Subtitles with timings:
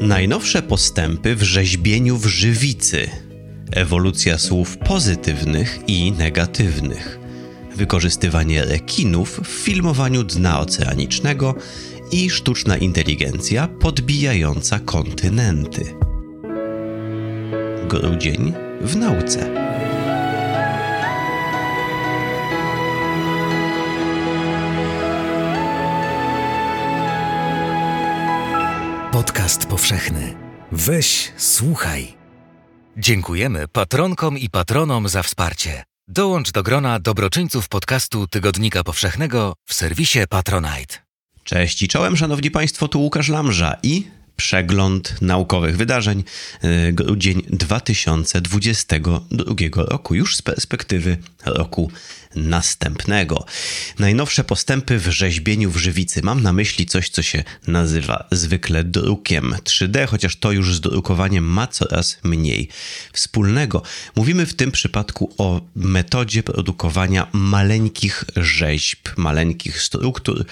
[0.00, 3.08] Najnowsze postępy w rzeźbieniu w żywicy.
[3.72, 7.18] Ewolucja słów pozytywnych i negatywnych.
[7.76, 11.54] Wykorzystywanie rekinów w filmowaniu dna oceanicznego
[12.12, 15.84] i sztuczna inteligencja podbijająca kontynenty.
[17.88, 19.69] Grudzień w nauce.
[29.20, 30.34] Podcast powszechny.
[30.72, 32.14] Weź, słuchaj.
[32.96, 35.82] Dziękujemy patronkom i patronom za wsparcie.
[36.08, 40.96] Dołącz do grona dobroczyńców podcastu Tygodnika Powszechnego w serwisie Patronite.
[41.44, 44.06] Cześć i czołem, szanowni państwo, tu Łukasz Lamża i
[44.36, 46.24] przegląd naukowych wydarzeń
[46.64, 51.16] y, grudzień 2022 roku, już z perspektywy
[51.46, 51.90] roku
[52.34, 53.44] następnego.
[53.98, 56.22] Najnowsze postępy w rzeźbieniu w żywicy.
[56.22, 61.44] Mam na myśli coś, co się nazywa zwykle drukiem 3D, chociaż to już z drukowaniem
[61.44, 62.68] ma coraz mniej
[63.12, 63.82] wspólnego.
[64.16, 70.44] Mówimy w tym przypadku o metodzie produkowania maleńkich rzeźb, maleńkich struktur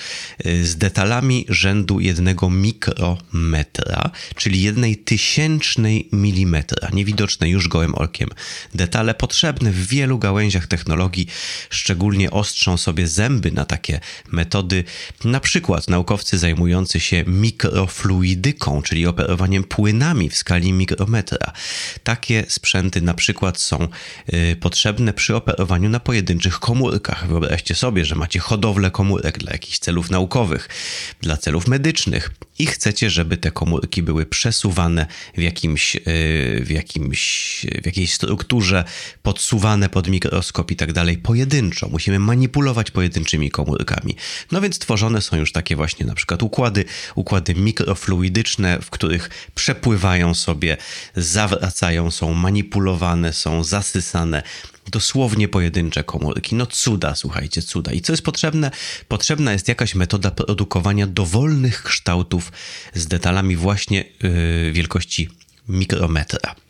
[0.46, 8.28] y, z detalami rzędu jednego mikrometra, czyli jednej tysięcznej milimetra, niewidoczne już gołym okiem.
[8.74, 11.26] Detale potrzebne w wielu gałęziach technologii
[11.70, 14.00] szczególnie ostrzą sobie zęby na takie
[14.32, 14.84] metody,
[15.24, 21.52] na przykład naukowcy zajmujący się mikrofluidyką, czyli operowaniem płynami w skali mikrometra.
[22.04, 23.88] Takie sprzęty na przykład są
[24.32, 27.26] y, potrzebne przy operowaniu na pojedynczych komórkach.
[27.26, 30.68] Wyobraźcie sobie, że macie hodowlę komórek dla jakichś celów naukowych,
[31.20, 36.00] dla celów medycznych i chcecie, żeby te komórki były przesuwane w jakimś, y,
[36.64, 38.84] w jakimś, w jakiejś strukturze,
[39.22, 41.18] podsuwane pod mikroskop i tak dalej,
[41.58, 41.88] pojedynczo.
[41.88, 44.16] Musimy manipulować pojedynczymi komórkami.
[44.52, 46.84] No więc tworzone są już takie właśnie na przykład układy,
[47.14, 50.76] układy mikrofluidyczne, w których przepływają sobie,
[51.16, 54.42] zawracają, są manipulowane, są zasysane
[54.90, 56.54] dosłownie pojedyncze komórki.
[56.54, 57.92] No cuda, słuchajcie, cuda.
[57.92, 58.70] I co jest potrzebne?
[59.08, 62.52] Potrzebna jest jakaś metoda produkowania dowolnych kształtów
[62.94, 65.28] z detalami właśnie yy, wielkości
[65.68, 66.67] mikrometra.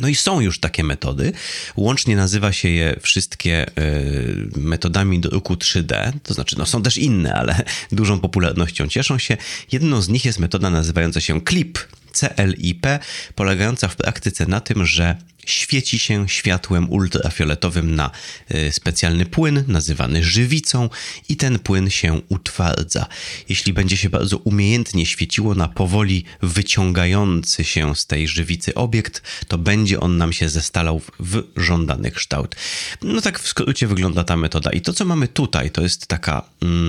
[0.00, 1.32] No i są już takie metody.
[1.76, 6.12] Łącznie nazywa się je wszystkie y, metodami druku 3D.
[6.22, 9.36] To znaczy, no są też inne, ale dużą popularnością cieszą się.
[9.72, 11.78] Jedną z nich jest metoda nazywająca się CLIP.
[12.12, 12.86] CLIP,
[13.34, 15.16] polegająca w praktyce na tym, że
[15.46, 18.10] świeci się światłem ultrafioletowym na
[18.54, 20.88] y, specjalny płyn nazywany żywicą
[21.28, 23.06] i ten płyn się utwardza.
[23.48, 29.58] Jeśli będzie się bardzo umiejętnie świeciło na powoli wyciągający się z tej żywicy obiekt, to
[29.58, 32.56] będzie on nam się zestalał w żądany kształt.
[33.02, 34.70] No tak w skrócie wygląda ta metoda.
[34.70, 36.42] I to, co mamy tutaj, to jest taka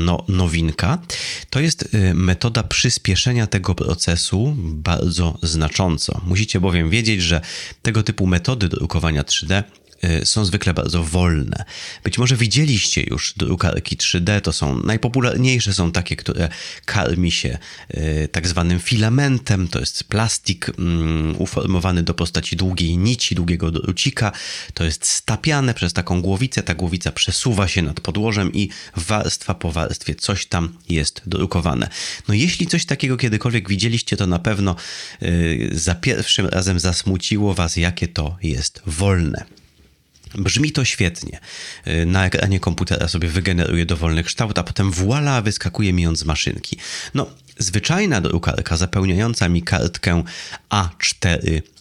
[0.06, 0.98] no, nowinka.
[1.50, 6.22] To jest y, metoda przyspieszenia tego procesu bardzo znacząco.
[6.26, 7.42] Musicie bowiem wiedzieć, że
[7.82, 9.83] tego typu metody metody drukowania 3D Y,
[10.24, 11.66] są zwykle bardzo wolne.
[12.04, 16.50] Być może widzieliście już drukarki 3D, to są najpopularniejsze, są takie, które
[16.86, 17.58] karmi się
[17.94, 24.32] y, tak zwanym filamentem, to jest plastik mm, uformowany do postaci długiej nici, długiego drucika,
[24.74, 29.72] to jest stapiane przez taką głowicę, ta głowica przesuwa się nad podłożem i warstwa po
[29.72, 31.90] warstwie coś tam jest drukowane.
[32.28, 34.76] No jeśli coś takiego kiedykolwiek widzieliście, to na pewno
[35.24, 39.63] y, za pierwszym razem zasmuciło was, jakie to jest wolne.
[40.36, 41.40] Brzmi to świetnie.
[41.88, 46.24] Y, na ekranie komputera sobie wygeneruje dowolny kształt, a potem voila, wyskakuje mi on z
[46.24, 46.78] maszynki.
[47.14, 50.24] No, zwyczajna drukarka zapełniająca mi kartkę
[50.70, 51.73] A4 Y,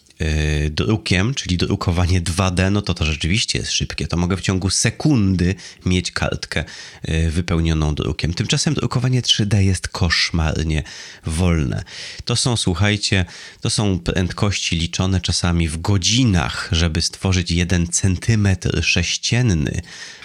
[0.71, 4.07] drukiem, czyli drukowanie 2D, no to to rzeczywiście jest szybkie.
[4.07, 5.55] To mogę w ciągu sekundy
[5.87, 6.65] mieć kartkę
[7.09, 8.35] y, wypełnioną drukiem.
[8.35, 10.83] Tymczasem drukowanie 3D jest koszmarnie
[11.27, 11.85] wolne.
[12.25, 13.25] To są, słuchajcie,
[13.61, 19.83] to są prędkości liczone czasami w godzinach, żeby stworzyć jeden centymetr sześcienny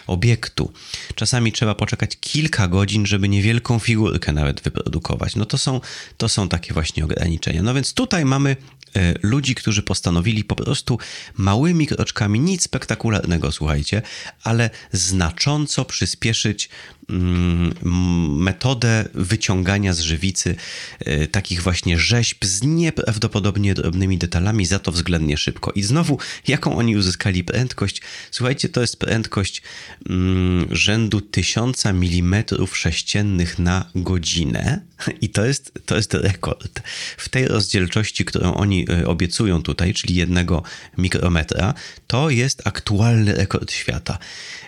[0.07, 0.73] obiektu.
[1.15, 5.35] Czasami trzeba poczekać kilka godzin, żeby niewielką figurkę nawet wyprodukować.
[5.35, 5.81] No to są,
[6.17, 7.63] to są takie właśnie ograniczenia.
[7.63, 8.55] No więc tutaj mamy
[8.95, 10.99] E, ludzi, którzy postanowili po prostu
[11.37, 14.01] małymi kroczkami, nic spektakularnego, słuchajcie,
[14.43, 16.69] ale znacząco przyspieszyć
[17.09, 20.55] metodę wyciągania z żywicy
[20.99, 25.71] e, takich właśnie rzeźb z nieprawdopodobnie drobnymi detalami, za to względnie szybko.
[25.71, 28.01] I znowu, jaką oni uzyskali prędkość?
[28.31, 29.61] Słuchajcie, to jest prędkość
[30.09, 32.43] mm, rzędu 1000 mm
[32.73, 34.81] sześciennych na godzinę
[35.21, 36.81] i to jest, to jest rekord.
[37.17, 40.63] W tej rozdzielczości, którą oni e, obiecują tutaj, czyli jednego
[40.97, 41.73] mikrometra,
[42.07, 44.17] to jest aktualny rekord świata.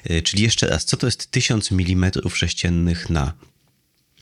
[0.03, 3.33] E, czyli jeszcze raz, co to jest 1000 mm sześciennych na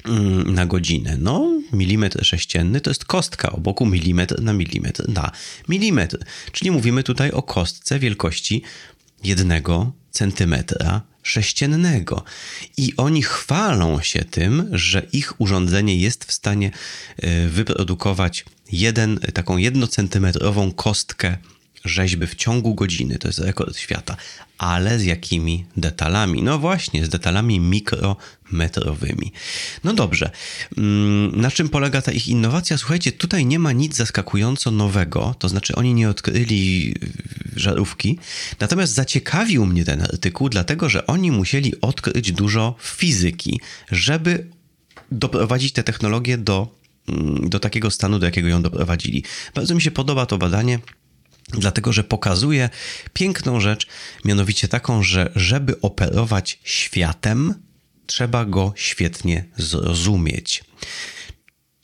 [0.05, 1.17] mm, na godzinę.
[1.19, 5.31] No, milimetr sześcienny to jest kostka o boku milimetr na milimetr na
[5.69, 6.17] milimetr.
[6.51, 8.61] Czyli mówimy tutaj o kostce wielkości
[9.23, 12.23] jednego centymetra sześciennego.
[12.77, 16.71] I oni chwalą się tym, że ich urządzenie jest w stanie
[17.17, 21.37] e, wyprodukować jeden, taką jednocentymetrową kostkę
[21.87, 23.17] rzeźby w ciągu godziny.
[23.17, 24.15] To jest rekord świata.
[24.57, 26.43] Ale z jakimi detalami?
[26.43, 29.31] No właśnie, z detalami mikrometrowymi.
[29.83, 30.31] No dobrze.
[30.77, 32.77] Mm, na czym polega ta ich innowacja?
[32.77, 35.35] Słuchajcie, tutaj nie ma nic zaskakująco nowego.
[35.39, 36.95] To znaczy, oni nie odkryli
[37.55, 38.19] żarówki.
[38.59, 43.59] Natomiast zaciekawił mnie ten artykuł, dlatego że oni musieli odkryć dużo fizyki,
[43.91, 44.47] żeby
[45.11, 46.67] doprowadzić tę technologię do,
[47.07, 49.23] mm, do takiego stanu, do jakiego ją doprowadzili.
[49.55, 50.79] Bardzo mi się podoba to badanie.
[51.47, 52.69] Dlatego, że pokazuje
[53.13, 53.87] piękną rzecz,
[54.25, 57.53] mianowicie taką, że żeby operować światem,
[58.05, 60.63] trzeba go świetnie zrozumieć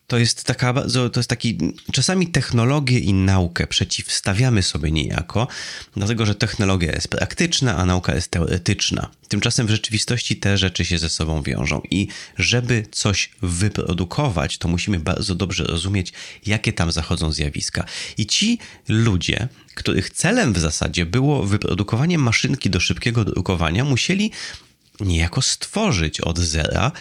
[0.07, 0.73] to jest taka
[1.13, 1.57] to jest taki,
[1.91, 5.47] czasami technologię i naukę przeciwstawiamy sobie niejako,
[5.95, 9.09] dlatego że technologia jest praktyczna, a nauka jest teoretyczna.
[9.27, 12.07] Tymczasem w rzeczywistości te rzeczy się ze sobą wiążą i
[12.38, 16.13] żeby coś wyprodukować, to musimy bardzo dobrze rozumieć,
[16.45, 17.85] jakie tam zachodzą zjawiska.
[18.17, 24.31] I ci ludzie, których celem w zasadzie było wyprodukowanie maszynki do szybkiego drukowania, musieli
[25.00, 26.92] niejako stworzyć od zera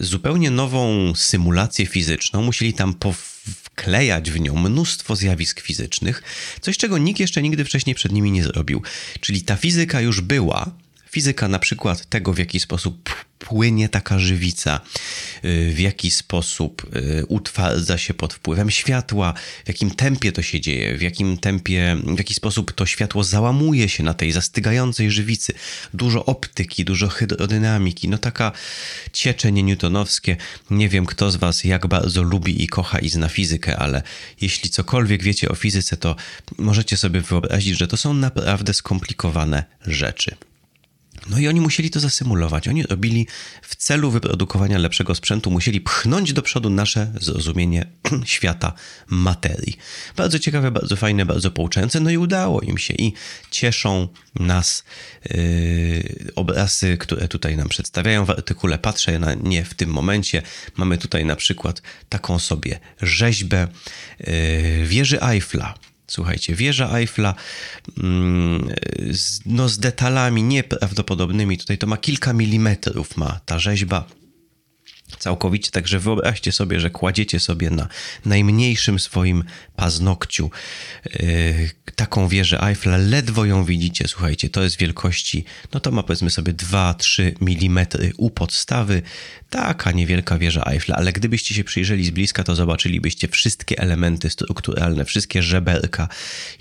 [0.00, 2.42] zupełnie nową symulację fizyczną.
[2.42, 2.94] Musieli tam
[3.64, 6.22] wklejać w nią mnóstwo zjawisk fizycznych,
[6.60, 8.82] coś czego nikt jeszcze nigdy wcześniej przed nimi nie zrobił.
[9.20, 10.70] Czyli ta fizyka już była,
[11.12, 14.80] fizyka na przykład tego, w jaki sposób płynie taka żywica,
[15.44, 20.60] y, w jaki sposób y, utwarza się pod wpływem światła, w jakim tempie to się
[20.60, 25.52] dzieje, w jakim tempie, w jaki sposób to światło załamuje się na tej zastygającej żywicy.
[25.94, 28.52] Dużo optyki, dużo hydrodynamiki, no taka
[29.12, 30.36] cieczenie newtonowskie.
[30.70, 34.02] Nie wiem, kto z Was jak bardzo lubi i kocha i zna fizykę, ale
[34.40, 36.16] jeśli cokolwiek wiecie o fizyce, to
[36.58, 40.36] możecie sobie wyobrazić, że to są naprawdę skomplikowane rzeczy.
[41.30, 42.68] No i oni musieli to zasymulować.
[42.68, 43.26] Oni robili
[43.62, 47.86] w celu wyprodukowania lepszego sprzętu, musieli pchnąć do przodu nasze zrozumienie
[48.24, 48.72] świata
[49.08, 49.76] materii.
[50.16, 53.12] Bardzo ciekawe, bardzo fajne, bardzo pouczające, no i udało im się i
[53.50, 54.84] cieszą nas
[55.30, 58.78] yy, obrazy, które tutaj nam przedstawiają w artykule.
[58.78, 60.42] Patrzę na nie w tym momencie.
[60.76, 63.68] Mamy tutaj na przykład taką sobie rzeźbę
[64.20, 65.74] yy, wieży Eiffla
[66.12, 67.34] Słuchajcie, wieża Eiffla
[67.98, 68.68] mm,
[69.46, 71.58] no, z detalami nieprawdopodobnymi.
[71.58, 74.04] Tutaj to ma kilka milimetrów, ma ta rzeźba
[75.16, 75.70] całkowicie.
[75.70, 77.88] Także wyobraźcie sobie, że kładziecie sobie na
[78.24, 79.44] najmniejszym swoim
[79.76, 80.50] paznokciu
[81.04, 84.08] yy, taką wieżę Eiffla, ledwo ją widzicie.
[84.08, 85.44] Słuchajcie, to jest wielkości,
[85.74, 87.86] no to ma powiedzmy sobie 2-3 mm
[88.16, 89.02] u podstawy.
[89.50, 95.04] Taka niewielka wieża Eiffla, ale gdybyście się przyjrzeli z bliska, to zobaczylibyście wszystkie elementy strukturalne,
[95.04, 96.08] wszystkie żeberka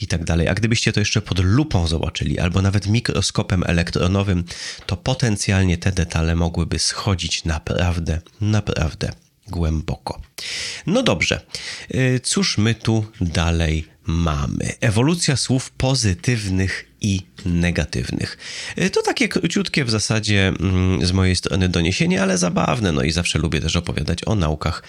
[0.01, 0.48] i tak dalej.
[0.48, 4.44] A gdybyście to jeszcze pod lupą zobaczyli, albo nawet mikroskopem elektronowym,
[4.86, 9.12] to potencjalnie te detale mogłyby schodzić naprawdę naprawdę
[9.48, 10.22] głęboko.
[10.88, 11.42] No dobrze,
[11.96, 14.72] y, cóż my tu dalej mamy?
[14.80, 18.38] Ewolucja słów pozytywnych i negatywnych.
[18.78, 22.92] Y, to takie króciutkie w zasadzie mm, z mojej strony doniesienie, ale zabawne.
[22.92, 24.84] No i zawsze lubię też opowiadać o naukach,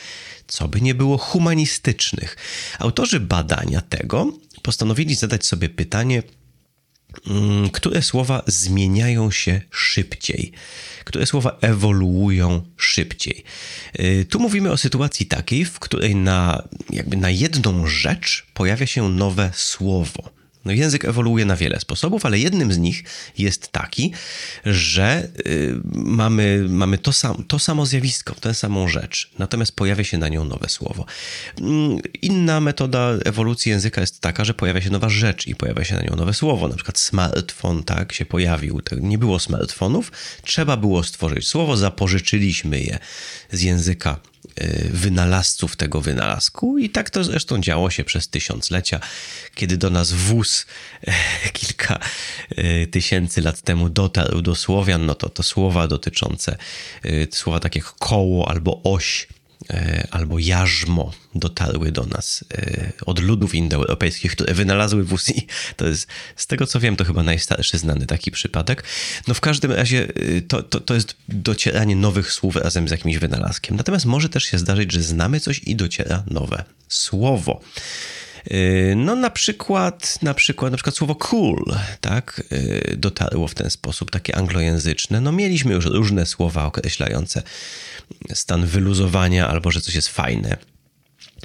[0.46, 2.37] co by nie było humanistycznych.
[2.78, 6.22] Autorzy badania tego postanowili zadać sobie pytanie,
[7.72, 10.52] które słowa zmieniają się szybciej
[11.04, 13.44] które słowa ewoluują szybciej.
[14.00, 19.08] Y, tu mówimy o sytuacji takiej, w której na, jakby na jedną rzecz pojawia się
[19.08, 20.42] nowe słowo.
[20.64, 23.04] No język ewoluuje na wiele sposobów, ale jednym z nich
[23.38, 24.12] jest taki,
[24.64, 30.19] że y, mamy, mamy to, sam, to samo zjawisko, tę samą rzecz, natomiast pojawia się
[30.19, 31.06] na nią nowe słowo.
[31.60, 35.94] Mm, inna metoda ewolucji języka jest taka, że pojawia się nowa rzecz i pojawia się
[35.94, 36.69] na nią nowe słowo.
[36.69, 38.81] Na przykład smartfon, tak, się pojawił.
[38.81, 42.98] Tak, nie było smartfonów, trzeba było stworzyć słowo, zapożyczyliśmy je
[43.52, 44.20] z języka
[44.91, 46.79] wynalazców tego wynalazku.
[46.79, 49.01] I tak to zresztą działo się przez tysiąclecia,
[49.55, 50.67] kiedy do nas wóz
[51.06, 51.13] e,
[51.58, 51.99] kilka
[52.51, 56.56] e, tysięcy lat temu dotarł do Słowian, no to to słowa dotyczące,
[57.31, 59.42] słowa takie jak koło albo oś E,
[60.10, 66.06] albo jarzmo dotarły do nas e, od ludów indoeuropejskich, które wynalazły wóz i to jest,
[66.36, 68.84] z tego co wiem, to chyba najstarszy znany taki przypadek.
[69.29, 73.19] No w każdym razie e, to, to, to jest docieranie nowych słów razem z jakimś
[73.19, 73.76] wynalazkiem.
[73.76, 77.60] Natomiast może też się zdarzyć, że znamy coś i dociera nowe słowo.
[78.51, 81.65] Y, no na przykład, na przykład, na przykład słowo cool,
[82.01, 85.20] tak, y, dotarło w ten sposób, takie anglojęzyczne.
[85.20, 87.43] No mieliśmy już różne słowa określające
[88.34, 90.56] stan wyluzowania albo że coś jest fajne.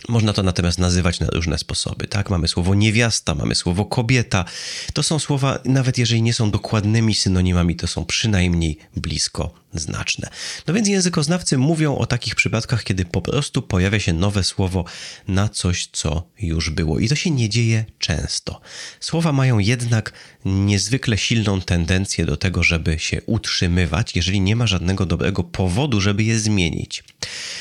[0.10, 2.30] Można to natomiast nazywać na różne sposoby, tak?
[2.30, 4.46] Mamy słowo niewiasta, mamy słowo kobieta.
[4.94, 10.30] To są słowa, nawet jeżeli nie są dokładnymi synonimami, to są przynajmniej blisko znaczne.
[10.68, 14.86] No więc językoznawcy mówią o takich przypadkach, kiedy po prostu pojawia się nowe słowo
[15.28, 17.00] na coś, co już było.
[17.00, 18.62] I to się nie dzieje często.
[19.00, 20.14] Słowa mają jednak
[20.46, 26.24] niezwykle silną tendencję do tego, żeby się utrzymywać, jeżeli nie ma żadnego dobrego powodu, żeby
[26.24, 27.04] je zmienić.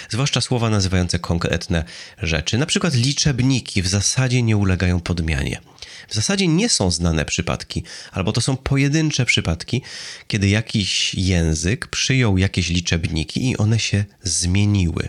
[0.09, 1.85] Zwłaszcza słowa nazywające konkretne
[2.23, 2.59] rzeczy.
[2.59, 5.61] Na przykład liczebniki w zasadzie nie ulegają podmianie.
[6.09, 7.83] W zasadzie nie są znane przypadki,
[8.13, 9.83] albo to są pojedyncze przypadki,
[10.29, 15.09] kiedy jakiś język przyjął jakieś liczebniki i one się zmieniły.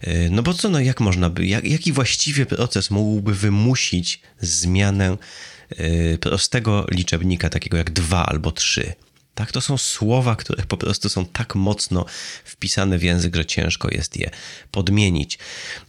[0.00, 5.16] E, no bo co, no jak można by, jak, jaki właściwie proces mógłby wymusić zmianę
[5.70, 8.92] e, prostego liczebnika, takiego jak dwa albo trzy?
[9.34, 12.04] Tak, to są słowa, które po prostu są tak mocno
[12.44, 14.30] wpisane w język, że ciężko jest je
[14.70, 15.38] podmienić.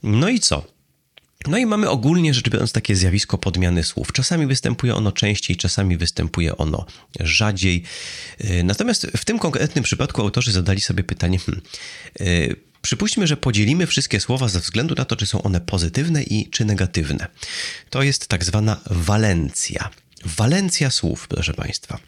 [0.03, 0.65] No i co?
[1.47, 4.13] No i mamy ogólnie rzecz biorąc takie zjawisko podmiany słów.
[4.13, 6.85] Czasami występuje ono częściej, czasami występuje ono
[7.19, 7.83] rzadziej.
[8.43, 11.61] Y, natomiast w tym konkretnym przypadku autorzy zadali sobie pytanie, hmm,
[12.19, 16.49] yy, Przypuśćmy, że podzielimy wszystkie słowa ze względu na to, czy są one pozytywne i
[16.49, 17.27] czy negatywne.
[17.89, 19.89] To jest tak zwana walencja.
[20.25, 21.99] Walencja słów, proszę Państwa.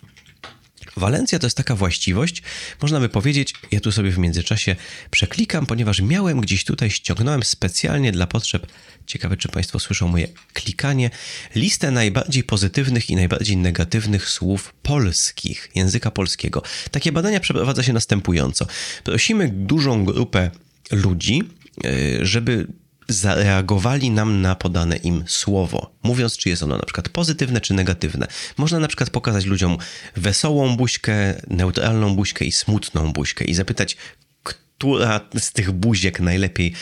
[0.98, 2.42] Walencja to jest taka właściwość,
[2.82, 4.76] można by powiedzieć, ja tu sobie w międzyczasie
[5.12, 8.68] przeklikam, ponieważ miałem gdzieś tutaj, ściągnąłem specjalnie dla potrzeb,
[9.06, 11.10] ciekawe czy Państwo słyszą moje klikanie,
[11.56, 16.64] listę najbardziej pozytywnych i najbardziej negatywnych słów polskich, języka polskiego.
[16.92, 18.68] Takie badania przeprowadza się następująco.
[19.04, 20.52] Prosimy dużą grupę
[20.92, 21.44] ludzi,
[21.86, 22.68] e, żeby
[23.08, 28.28] zareagowali nam na podane im słowo, mówiąc, czy jest ono na przykład pozytywne, czy negatywne.
[28.58, 29.78] Można na przykład pokazać ludziom
[30.16, 33.98] wesołą buźkę, neutralną buźkę i smutną buźkę i zapytać,
[34.44, 36.74] która z tych buziek najlepiej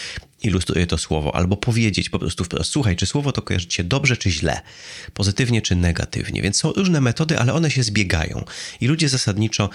[0.43, 4.17] ilustruje to słowo, albo powiedzieć po prostu wprost, słuchaj, czy słowo to kojarzy się dobrze
[4.17, 4.61] czy źle,
[5.13, 6.41] pozytywnie czy negatywnie.
[6.41, 8.43] Więc są różne metody, ale one się zbiegają.
[8.81, 9.69] I ludzie zasadniczo,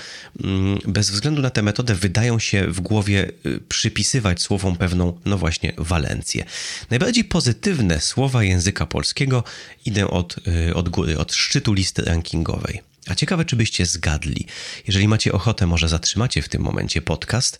[0.44, 5.38] mm, bez względu na tę metodę, wydają się w głowie y, przypisywać słowom pewną, no
[5.38, 6.44] właśnie, walencję.
[6.90, 9.44] Najbardziej pozytywne słowa języka polskiego
[9.85, 10.37] idę od,
[10.68, 12.82] y, od góry, od szczytu listy rankingowej.
[13.06, 14.46] A ciekawe, czy byście zgadli.
[14.87, 17.58] Jeżeli macie ochotę, może zatrzymacie w tym momencie podcast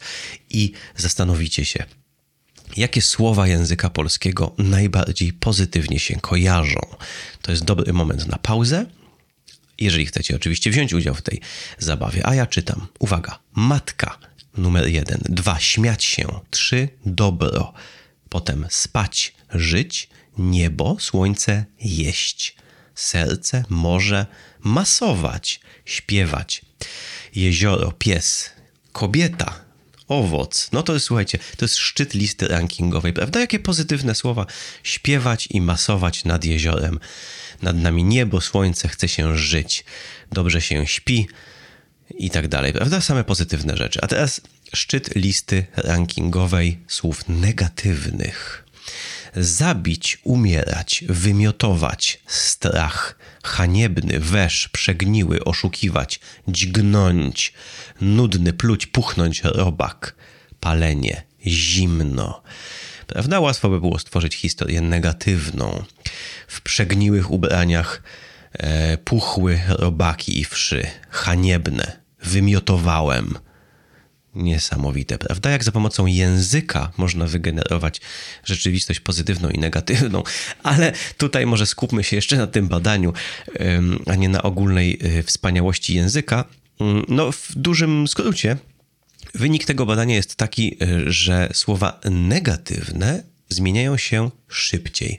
[0.51, 1.85] i zastanowicie się,
[2.77, 6.81] jakie słowa języka polskiego najbardziej pozytywnie się kojarzą.
[7.43, 8.87] To jest dobry moment na pauzę.
[9.79, 11.41] Jeżeli chcecie oczywiście wziąć udział w tej
[11.79, 12.87] zabawie, a ja czytam.
[12.99, 14.19] Uwaga, matka
[14.57, 17.73] numer jeden, dwa, śmiać się, trzy, dobro,
[18.29, 20.09] potem spać, żyć,
[20.39, 22.57] niebo, słońce, jeść,
[22.95, 24.27] serce, morze,
[24.61, 26.63] masować, śpiewać,
[27.35, 28.51] jezioro, pies,
[28.93, 29.66] kobieta,
[30.09, 30.69] owoc.
[30.73, 33.41] No to słuchajcie, to jest szczyt listy rankingowej, prawda?
[33.41, 34.47] Jakie pozytywne słowa
[34.83, 37.01] śpiewać i masować nad jeziorem.
[37.63, 39.85] Nad nami niebo, słońce, chce się żyć,
[40.33, 41.29] dobrze się śpi
[42.19, 43.01] i tak dalej, prawda?
[43.01, 44.01] Same pozytywne rzeczy.
[44.03, 44.41] A teraz
[44.75, 48.65] szczyt listy rankingowej słów negatywnych.
[49.37, 53.16] Zabić, umierać, wymiotować, strach,
[53.47, 57.53] haniebny, wesz, przegniły, oszukiwać, dźgnąć,
[58.01, 60.15] nudny, pluć, puchnąć, robak,
[60.61, 62.43] palenie, zimno.
[63.07, 63.41] Prawda?
[63.41, 65.85] Łatwo by było stworzyć historię negatywną.
[66.49, 68.03] W przegniłych ubraniach
[68.53, 73.35] e, puchły robaki i wszy, haniebne, wymiotowałem–
[74.37, 75.51] niesamowite, prawda?
[75.51, 78.01] Jak za pomocą języka można wygenerować
[78.45, 80.23] rzeczywistość pozytywną i negatywną,
[80.63, 83.13] ale tutaj może skupmy się jeszcze na tym badaniu,
[84.07, 86.45] a nie na ogólnej y, wspaniałości języka.
[86.81, 88.57] Mm, no, w dużym skrócie,
[89.35, 95.19] wynik tego badania jest taki, y, że słowa negatywne zmieniają się szybciej.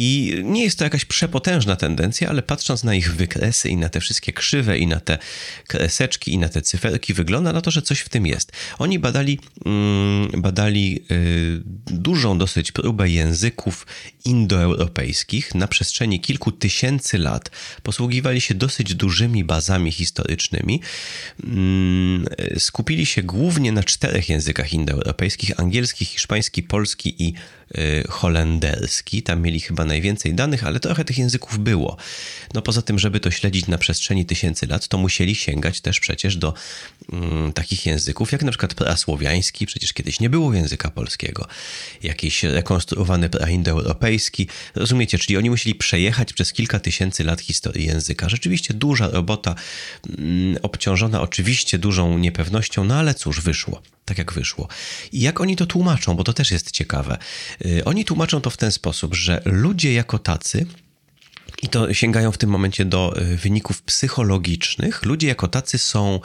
[0.00, 4.00] I nie jest to jakaś przepotężna tendencja, ale patrząc na ich wykresy i na te
[4.00, 5.18] wszystkie krzywe i na te
[5.66, 8.52] kreseczki i na te cyferki, wygląda na to, że coś w tym jest.
[8.78, 13.86] Oni badali, mm, badali y, dużą dosyć próbę języków
[14.24, 17.50] indoeuropejskich na przestrzeni kilku tysięcy lat.
[17.82, 20.80] Posługiwali się dosyć dużymi bazami historycznymi.
[21.44, 22.26] Mm,
[22.58, 27.34] skupili się głównie na czterech językach indoeuropejskich: angielski, hiszpański, polski i
[28.08, 29.22] holenderski.
[29.22, 31.96] Tam mieli chyba najwięcej danych, ale trochę tych języków było.
[32.54, 36.36] No poza tym, żeby to śledzić na przestrzeni tysięcy lat, to musieli sięgać też przecież
[36.36, 36.54] do
[37.12, 41.46] mm, takich języków, jak na przykład prasłowiański, przecież kiedyś nie było języka polskiego.
[42.02, 44.48] Jakiś rekonstruowany praindoeuropejski.
[44.74, 48.28] Rozumiecie, czyli oni musieli przejechać przez kilka tysięcy lat historii języka.
[48.28, 49.54] Rzeczywiście duża robota,
[50.18, 54.68] mm, obciążona oczywiście dużą niepewnością, no ale cóż, wyszło tak jak wyszło.
[55.12, 57.18] I jak oni to tłumaczą, bo to też jest ciekawe.
[57.66, 60.66] Y, oni tłumaczą to w ten sposób, że ludzie jako tacy
[61.62, 65.04] i to sięgają w tym momencie do y, wyników psychologicznych.
[65.04, 66.20] Ludzie jako tacy są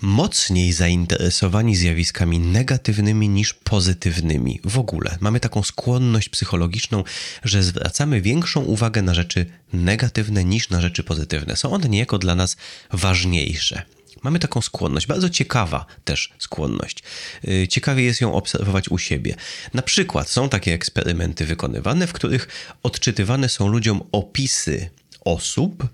[0.00, 4.60] mocniej zainteresowani zjawiskami negatywnymi niż pozytywnymi.
[4.64, 7.04] W ogóle mamy taką skłonność psychologiczną,
[7.44, 11.56] że zwracamy większą uwagę na rzeczy negatywne niż na rzeczy pozytywne.
[11.56, 12.56] Są one niejako dla nas
[12.92, 13.82] ważniejsze.
[14.24, 17.02] Mamy taką skłonność, bardzo ciekawa też skłonność.
[17.48, 19.34] Y, ciekawie jest ją obserwować u siebie.
[19.74, 22.48] Na przykład są takie eksperymenty wykonywane, w których
[22.82, 24.90] odczytywane są ludziom opisy
[25.24, 25.86] osób,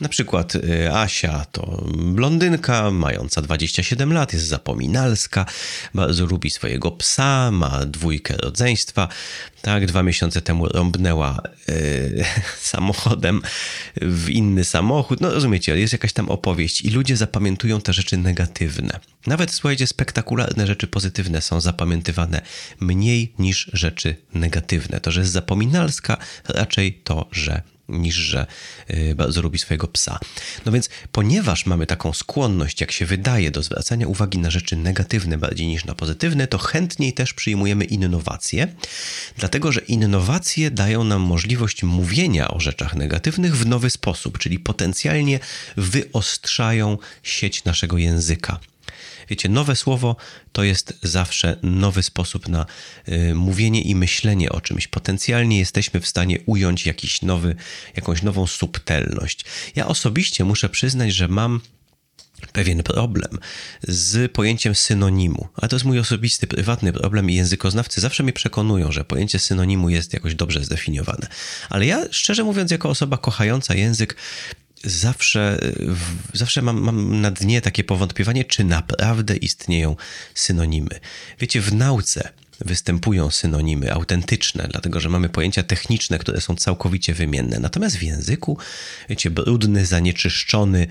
[0.00, 5.46] na przykład y, Asia to blondynka, mająca 27 lat, jest zapominalska,
[5.94, 9.08] bardzo lubi swojego psa, ma dwójkę rodzeństwa.
[9.62, 12.24] Tak, dwa miesiące temu rąbnęła yy,
[12.60, 13.42] samochodem
[13.96, 15.20] w inny samochód.
[15.20, 19.00] No rozumiecie, jest jakaś tam opowieść i ludzie zapamiętują te rzeczy negatywne.
[19.26, 22.42] Nawet, słuchajcie, spektakularne rzeczy pozytywne są zapamiętywane
[22.80, 25.00] mniej niż rzeczy negatywne.
[25.00, 26.16] To, że jest zapominalska,
[26.48, 28.46] raczej to, że niż że
[28.90, 30.18] y, lubi swojego psa.
[30.66, 35.38] No więc, ponieważ mamy taką skłonność, jak się wydaje, do zwracania uwagi na rzeczy negatywne
[35.38, 38.74] bardziej niż na pozytywne, to chętniej też przyjmujemy innowacje,
[39.36, 45.40] dlatego że innowacje dają nam możliwość mówienia o rzeczach negatywnych w nowy sposób, czyli potencjalnie
[45.76, 48.60] wyostrzają sieć naszego języka.
[49.28, 50.16] Wiecie, nowe słowo
[50.52, 52.66] to jest zawsze nowy sposób na
[53.08, 54.88] y, mówienie i myślenie o czymś.
[54.88, 57.56] Potencjalnie jesteśmy w stanie ująć jakiś nowy,
[57.96, 59.44] jakąś nową subtelność.
[59.76, 61.60] Ja osobiście muszę przyznać, że mam
[62.52, 63.38] pewien problem
[63.82, 65.48] z pojęciem synonimu.
[65.56, 69.88] A to jest mój osobisty, prywatny problem i językoznawcy zawsze mnie przekonują, że pojęcie synonimu
[69.88, 71.26] jest jakoś dobrze zdefiniowane.
[71.70, 74.16] Ale ja, szczerze mówiąc, jako osoba kochająca język,
[74.84, 75.58] zawsze,
[76.32, 79.96] zawsze mam, mam na dnie takie powątpiewanie, czy naprawdę istnieją
[80.34, 81.00] synonimy.
[81.38, 82.28] Wiecie, w nauce
[82.60, 87.58] występują synonimy autentyczne, dlatego że mamy pojęcia techniczne, które są całkowicie wymienne.
[87.58, 88.58] Natomiast w języku,
[89.08, 90.86] wiecie, brudny, zanieczyszczony,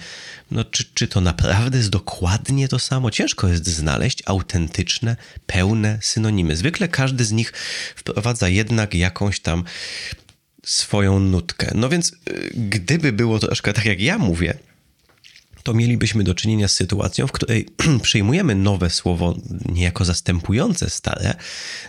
[0.51, 3.11] no czy, czy to naprawdę jest dokładnie to samo?
[3.11, 5.15] Ciężko jest znaleźć autentyczne,
[5.47, 6.55] pełne synonimy.
[6.55, 7.53] Zwykle każdy z nich
[7.95, 9.63] wprowadza jednak jakąś tam
[10.63, 11.71] swoją nutkę.
[11.75, 14.57] No więc y, gdyby było troszkę tak jak ja mówię,
[15.63, 17.65] to mielibyśmy do czynienia z sytuacją, w której
[18.01, 21.35] przyjmujemy nowe słowo niejako zastępujące stare,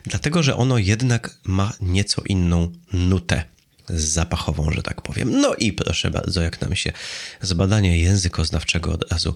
[0.05, 3.54] dlatego że ono jednak ma nieco inną nutę
[3.89, 5.41] zapachową, że tak powiem.
[5.41, 6.93] No i proszę bardzo, jak nam się
[7.41, 9.35] z badania językoznawczego od razu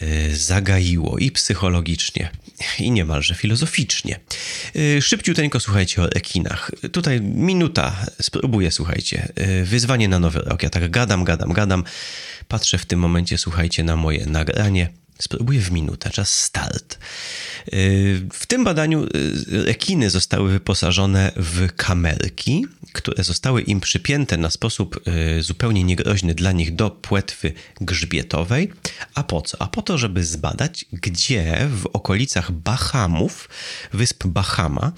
[0.00, 2.30] yy, zagaiło i psychologicznie,
[2.78, 4.20] i niemalże filozoficznie.
[4.74, 6.70] Yy, szybciuteńko słuchajcie o ekinach.
[6.92, 9.28] Tutaj minuta, spróbuję, słuchajcie.
[9.36, 10.62] Yy, wyzwanie na nowy rok.
[10.62, 11.84] Ja tak gadam, gadam, gadam.
[12.48, 15.01] Patrzę w tym momencie, słuchajcie, na moje nagranie.
[15.22, 16.98] Spróbuję w minutę, czas start.
[17.72, 24.50] Y, w tym badaniu y, rekiny zostały wyposażone w kamerki, które zostały im przypięte na
[24.50, 25.00] sposób
[25.38, 28.72] y, zupełnie niegroźny dla nich do płetwy grzbietowej.
[29.14, 29.62] A po co?
[29.62, 33.48] A po to, żeby zbadać, gdzie w okolicach Bahamów,
[33.92, 34.92] wysp Bahama,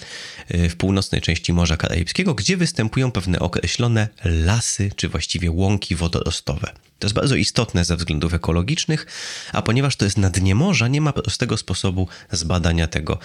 [0.50, 6.72] w północnej części Morza Karaibskiego, gdzie występują pewne określone lasy, czy właściwie łąki wodorostowe.
[7.04, 9.06] To jest bardzo istotne ze względów ekologicznych,
[9.52, 13.18] a ponieważ to jest na dnie morza, nie ma prostego sposobu zbadania tego.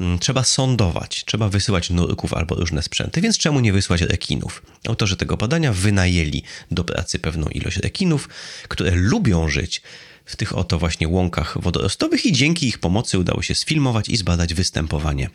[0.00, 4.62] Mm, trzeba sądować, trzeba wysyłać nurków albo różne sprzęty, więc czemu nie wysłać rekinów?
[4.88, 8.28] Autorzy tego badania wynajęli do pracy pewną ilość rekinów,
[8.68, 9.82] które lubią żyć
[10.24, 14.54] w tych oto właśnie łąkach wodorostowych i dzięki ich pomocy udało się sfilmować i zbadać
[14.54, 15.30] występowanie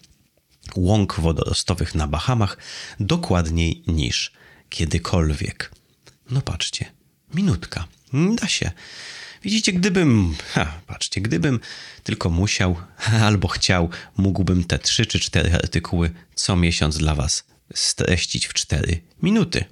[0.76, 2.58] łąk wodorostowych na Bahamach
[3.00, 4.32] dokładniej niż
[4.70, 5.72] kiedykolwiek.
[6.32, 7.03] No patrzcie,
[7.34, 7.88] Minutka.
[8.14, 8.72] Da się.
[9.44, 11.60] Widzicie, gdybym, ha, patrzcie, gdybym
[12.04, 12.76] tylko musiał
[13.28, 17.44] albo chciał, mógłbym te trzy czy cztery artykuły co miesiąc dla Was
[17.74, 19.66] streścić w cztery minuty.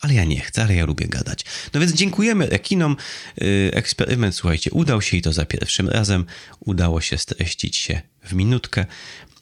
[0.00, 1.44] Ale ja nie chcę, ale ja lubię gadać.
[1.74, 2.96] No więc dziękujemy ekinom.
[3.42, 6.26] Y, eksperyment, słuchajcie, udał się i to za pierwszym razem.
[6.60, 8.86] Udało się streścić się w minutkę.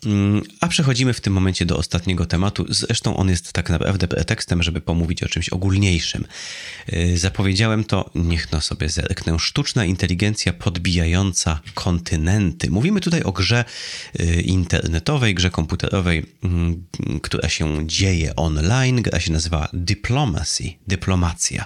[0.07, 2.67] Mm, a przechodzimy w tym momencie do ostatniego tematu.
[2.69, 6.25] Zresztą on jest tak naprawdę pretekstem, żeby pomówić o czymś ogólniejszym.
[6.93, 9.39] Y, zapowiedziałem to, niech no sobie zerknę.
[9.39, 12.71] Sztuczna inteligencja podbijająca kontynenty.
[12.71, 13.65] Mówimy tutaj o grze
[14.21, 16.85] y, internetowej, grze komputerowej, mm,
[17.23, 19.03] która się dzieje online.
[19.03, 21.65] Gra się nazywa Diplomacy, dyplomacja.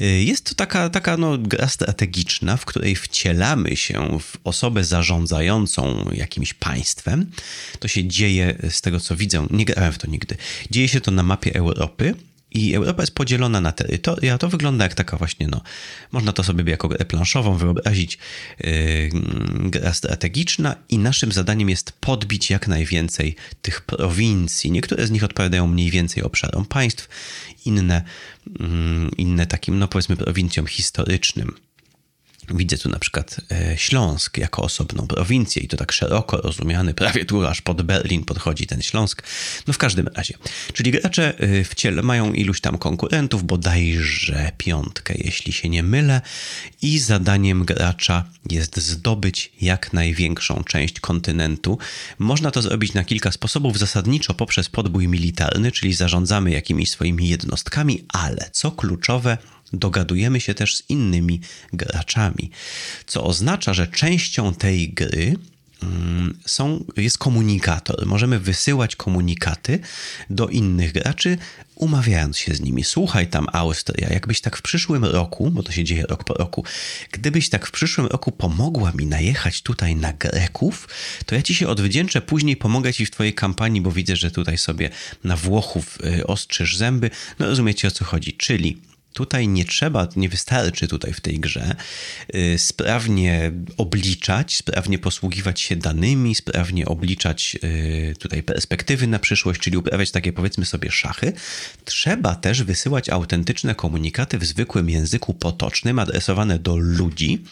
[0.00, 6.10] Y, jest to taka, taka no, gra strategiczna, w której wcielamy się w osobę zarządzającą
[6.12, 7.30] jakimś państwem
[7.78, 10.36] to się dzieje, z tego co widzę, nie grałem w to nigdy,
[10.70, 12.14] dzieje się to na mapie Europy.
[12.52, 14.38] I Europa jest podzielona na terytoria.
[14.38, 15.60] To wygląda jak taka właśnie, no,
[16.12, 18.18] można to sobie jako grę planszową wyobrazić,
[18.60, 19.10] yy,
[19.54, 24.70] gra strategiczna i naszym zadaniem jest podbić jak najwięcej tych prowincji.
[24.70, 27.08] Niektóre z nich odpowiadają mniej więcej obszarom państw,
[27.64, 28.02] inne,
[28.46, 28.64] yy,
[29.18, 31.54] inne takim, no powiedzmy, prowincjom historycznym.
[32.48, 37.24] Widzę tu na przykład e, Śląsk jako osobną prowincję i to tak szeroko rozumiany, prawie
[37.24, 39.22] tu aż pod Berlin podchodzi ten Śląsk.
[39.66, 40.34] No w każdym razie.
[40.72, 46.20] Czyli gracze e, w ciele mają iluś tam konkurentów, bodajże piątkę, jeśli się nie mylę,
[46.82, 51.78] i zadaniem gracza jest zdobyć jak największą część kontynentu.
[52.18, 58.04] Można to zrobić na kilka sposobów, zasadniczo poprzez podbój militarny, czyli zarządzamy jakimiś swoimi jednostkami,
[58.08, 59.38] ale co kluczowe,
[59.72, 61.40] dogadujemy się też z innymi
[61.72, 62.50] graczami,
[63.06, 65.36] co oznacza, że częścią tej gry
[65.82, 68.06] mm, są, jest komunikator.
[68.06, 69.78] Możemy wysyłać komunikaty
[70.30, 71.38] do innych graczy,
[71.80, 72.84] umawiając się z nimi.
[72.84, 76.64] Słuchaj tam, Austria, jakbyś tak w przyszłym roku, bo to się dzieje rok po roku,
[77.12, 80.88] gdybyś tak w przyszłym roku pomogła mi najechać tutaj na Greków,
[81.26, 84.58] to ja ci się odwdzięczę, później pomogę ci w twojej kampanii, bo widzę, że tutaj
[84.58, 84.90] sobie
[85.24, 87.10] na Włochów y, ostrzysz zęby.
[87.38, 88.32] No rozumiecie o co chodzi.
[88.32, 91.74] Czyli Tutaj nie trzeba, nie wystarczy tutaj w tej grze
[92.34, 99.76] y, sprawnie obliczać, sprawnie posługiwać się danymi, sprawnie obliczać y, tutaj perspektywy na przyszłość, czyli
[99.76, 101.32] uprawiać takie powiedzmy sobie szachy.
[101.84, 107.44] Trzeba też wysyłać autentyczne komunikaty w zwykłym języku potocznym, adresowane do ludzi.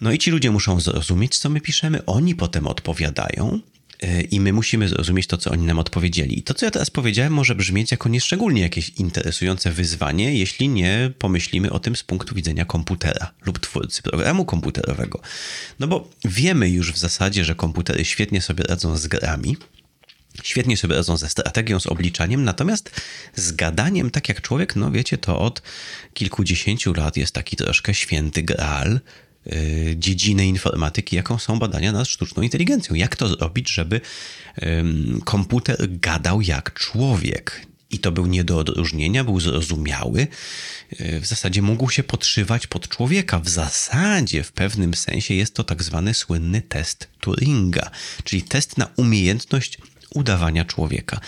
[0.00, 3.60] No i ci ludzie muszą zrozumieć, co my piszemy, oni potem odpowiadają.
[4.04, 6.38] E, i my musimy zrozumieć to, co oni nam odpowiedzieli.
[6.38, 11.10] I to, co ja teraz powiedziałem, może brzmieć jako nieszczególnie jakieś interesujące wyzwanie, jeśli nie
[11.18, 15.20] pomyślimy o tym z punktu widzenia komputera lub twórcy programu komputerowego.
[15.80, 19.56] No bo wiemy już w zasadzie, że komputery świetnie sobie radzą z grami,
[20.42, 22.90] świetnie sobie radzą ze strategią, z obliczaniem, natomiast
[23.34, 25.62] z gadaniem, tak jak człowiek, no wiecie, to od
[26.14, 29.00] kilkudziesięciu lat jest taki troszkę święty graal,
[29.96, 32.94] dziedziny informatyki, jaką są badania nad sztuczną inteligencją.
[32.94, 34.00] Jak to zrobić, żeby
[35.24, 37.66] komputer gadał jak człowiek?
[37.94, 40.26] I to był nie do odróżnienia, był zrozumiały.
[41.00, 43.40] Y, w zasadzie mógł się podszywać pod człowieka.
[43.40, 47.90] W zasadzie, w pewnym sensie, jest to tak zwany słynny test Turinga,
[48.24, 49.78] czyli test na umiejętność
[50.14, 51.20] udawania człowieka.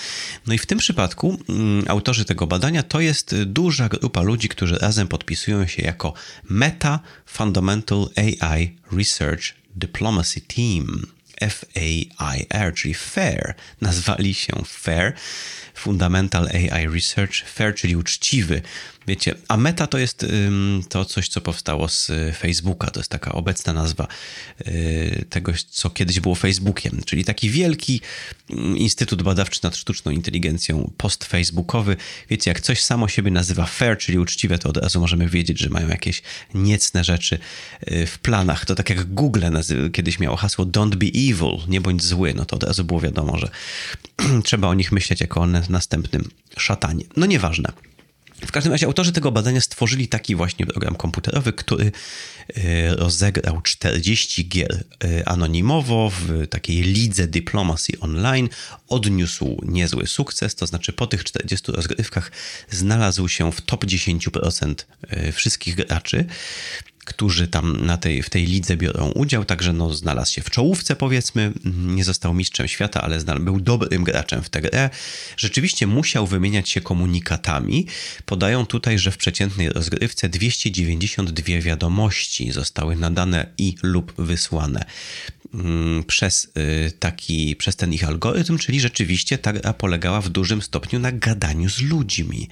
[0.47, 4.79] No i w tym przypadku mm, autorzy tego badania to jest duża grupa ludzi, którzy
[4.79, 11.07] razem podpisują się jako Meta Fundamental AI Research Diplomacy Team.
[11.41, 13.55] FAIR, czyli FAIR.
[13.81, 15.13] Nazwali się FAIR,
[15.75, 18.63] Fundamental AI Research, FAIR, czyli uczciwy
[19.07, 20.27] Wiecie, a Meta to jest
[20.89, 22.91] to coś, co powstało z y, Facebooka.
[22.91, 24.09] To jest taka obecna nazwa
[24.61, 28.01] y, tego, co kiedyś było Facebookiem, czyli taki wielki
[28.77, 31.97] instytut badawczy nad sztuczną inteligencją post-facebookowy.
[32.31, 35.69] Wiecie, jak coś samo siebie nazywa fair, czyli uczciwe, to od razu możemy wiedzieć, że
[35.69, 36.23] mają jakieś
[36.55, 37.39] niecne rzeczy
[37.93, 38.65] y, w planach.
[38.65, 39.43] To tak jak Google
[39.93, 43.39] kiedyś miało hasło don't be evil, nie bądź zły, no to od razu było wiadomo,
[43.39, 43.51] że
[44.45, 47.05] trzeba o nich myśleć jako o następnym szatanie.
[47.17, 47.73] No nieważne.
[48.43, 51.93] W każdym razie autorzy tego badania stworzyli taki właśnie program komputerowy, który
[52.57, 58.49] e, rozegrał 40 gier e, anonimowo w takiej lidze Diplomacy Online.
[58.89, 62.33] Odniósł niezły sukces, to znaczy po tych 40 rozgrywkach
[62.71, 64.75] znalazł się w top 10%
[65.09, 66.27] e, wszystkich graczy
[67.07, 70.97] którzy tam na tej, w tej lidze biorą udział, także no, znalazł się w czołówce
[70.97, 74.91] powiedzmy, nie został mistrzem świata, ale był dobrym graczem w tę grę.
[75.37, 77.87] Rzeczywiście musiał wymieniać się komunikatami.
[78.25, 84.85] Podają tutaj, że w przeciętnej rozgrywce 292 wiadomości zostały nadane i lub wysłane.
[85.55, 90.63] Mm, przez y, taki, przez ten ich algorytm, czyli rzeczywiście ta gra polegała w dużym
[90.63, 92.49] stopniu na gadaniu z ludźmi.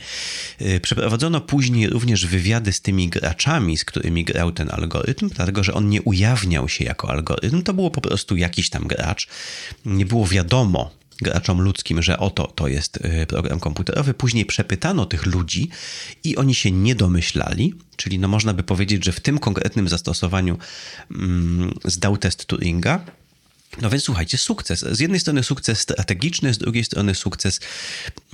[0.61, 5.75] Y, przeprowadzono później również wywiady z tymi graczami, z którymi grał ten algorytm, dlatego że
[5.75, 9.29] on nie ujawniał się jako algorytm, to było po prostu jakiś tam gracz.
[9.85, 10.91] Nie było wiadomo,
[11.23, 14.15] graczom ludzkim, że oto to jest y, program komputerowy.
[14.15, 15.69] Później przepytano tych ludzi
[16.25, 20.59] i oni się nie domyślali, czyli no można by powiedzieć, że w tym konkretnym zastosowaniu
[21.11, 23.05] mm, zdał test Turinga.
[23.83, 24.81] No więc słuchajcie, sukces.
[24.81, 27.61] Z jednej strony sukces strategiczny, z drugiej strony sukces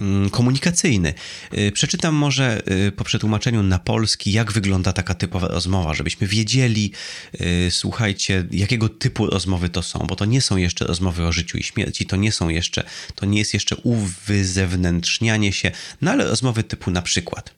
[0.00, 1.14] mm, komunikacyjny.
[1.58, 6.92] Y, przeczytam może y, po przetłumaczeniu na polski, jak wygląda taka typowa rozmowa, żebyśmy wiedzieli,
[7.40, 11.58] y, słuchajcie, jakiego typu rozmowy to są, bo to nie są jeszcze rozmowy o życiu
[11.58, 16.64] i śmierci, to nie są jeszcze, to nie jest jeszcze uwyzewnętrznianie się, no ale rozmowy
[16.64, 17.54] typu na przykład.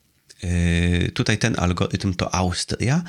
[1.13, 3.03] Tutaj ten algorytm to Austria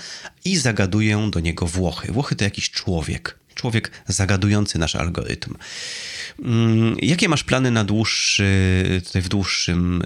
[0.45, 2.13] i zagaduję do niego Włochy.
[2.13, 5.55] Włochy to jakiś człowiek człowiek zagadujący nasz algorytm.
[6.43, 8.45] Mm, jakie masz plany na dłuższy,
[9.05, 10.03] tutaj w dłuższym,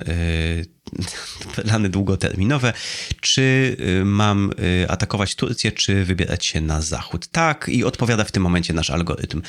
[1.56, 2.72] e, plany długoterminowe?
[3.20, 4.50] Czy e, mam
[4.82, 7.26] e, atakować Turcję, czy wybierać się na zachód?
[7.26, 9.42] Tak, i odpowiada w tym momencie nasz algorytm.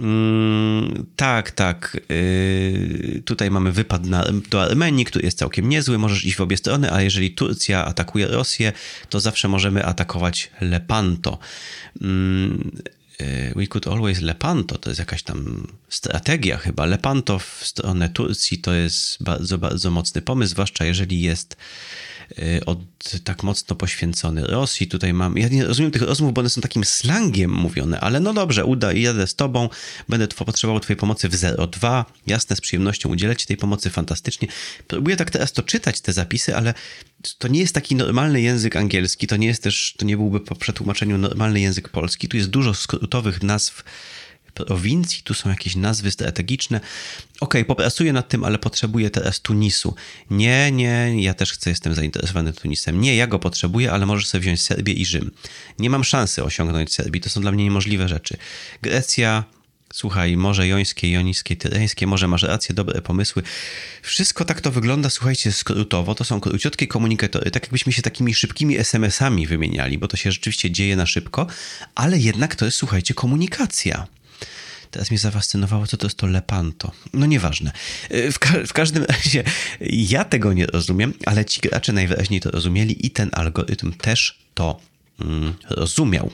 [0.00, 2.00] Mm, tak, tak.
[3.24, 5.98] Tutaj mamy wypad na, do Armenii, który jest całkiem niezły.
[5.98, 8.72] Możesz iść w obie strony, a jeżeli Turcja atakuje Rosję,
[9.08, 11.38] to zawsze możemy atakować Lepanto.
[13.20, 16.86] Y, we Could Always Lepanto, to jest jakaś tam strategia chyba.
[16.86, 21.56] Lepanto w stronę Turcji to jest bardzo, bardzo mocny pomysł, zwłaszcza jeżeli jest
[22.66, 22.78] od,
[23.24, 24.88] tak mocno poświęcony Rosji.
[24.88, 28.34] Tutaj mam, ja nie rozumiem tych rozmów, bo one są takim slangiem mówione, ale no
[28.34, 29.68] dobrze, uda jadę z tobą,
[30.08, 31.36] będę potrzebował twojej pomocy w
[31.70, 34.48] 02, jasne, z przyjemnością udzielę ci tej pomocy, fantastycznie.
[34.86, 36.74] Próbuję tak teraz to czytać, te zapisy, ale
[37.38, 40.54] to nie jest taki normalny język angielski, to nie jest też, to nie byłby po
[40.54, 42.28] przetłumaczeniu normalny język polski.
[42.28, 43.84] Tu jest dużo skrótowych nazw
[44.50, 46.80] prowincji, tu są jakieś nazwy strategiczne.
[47.40, 49.94] Ok, popracuję nad tym, ale potrzebuję teraz Tunisu.
[50.30, 53.00] Nie, nie, ja też chcę, jestem zainteresowany Tunisem.
[53.00, 55.30] Nie, ja go potrzebuję, ale możesz sobie wziąć Serbię i Rzym.
[55.78, 58.36] Nie mam szansy osiągnąć Serbii, to są dla mnie niemożliwe rzeczy.
[58.82, 59.44] Grecja,
[59.92, 63.42] Słuchaj, Morze Jońskie, Joniskie, Tyreńskie, może masz rację, dobre pomysły.
[64.02, 66.14] Wszystko tak to wygląda, słuchajcie, skrótowo.
[66.14, 70.70] To są króciutkie komunikatory, tak jakbyśmy się takimi szybkimi SMS-ami wymieniali, bo to się rzeczywiście
[70.70, 71.46] dzieje na szybko,
[71.94, 74.06] ale jednak to jest, słuchajcie, komunikacja.
[74.90, 76.92] Teraz mnie zafascynowało, co to jest to Lepanto.
[77.12, 77.72] No nieważne.
[78.10, 79.44] W, ka w każdym razie
[79.80, 84.80] ja tego nie rozumiem, ale ci gracze najwyraźniej to rozumieli i ten algorytm też to
[85.20, 86.30] mm, rozumiał.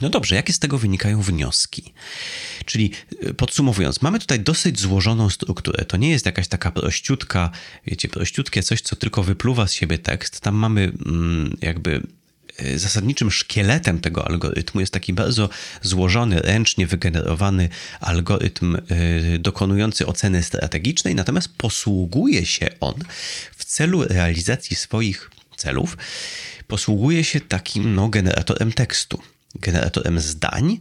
[0.00, 1.92] No dobrze, jakie z tego wynikają wnioski?
[2.64, 2.90] Czyli
[3.24, 5.84] y, podsumowując, mamy tutaj dosyć złożoną strukturę.
[5.84, 7.50] To nie jest jakaś taka prościutka,
[7.86, 10.40] wiecie, prościutkie coś, co tylko wypluwa z siebie tekst.
[10.40, 12.02] Tam mamy mm, jakby
[12.76, 15.48] zasadniczym szkieletem tego algorytmu jest taki bardzo
[15.82, 17.68] złożony, ręcznie wygenerowany
[18.00, 22.94] algorytm y, dokonujący oceny strategicznej, natomiast posługuje się on
[23.56, 25.96] w celu realizacji swoich celów,
[26.66, 29.22] posługuje się takim no, generatorem tekstu
[29.54, 30.80] generatorem zdań